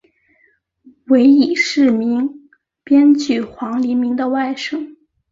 [1.09, 2.49] 为已逝名
[2.83, 4.95] 编剧黄黎明的外甥。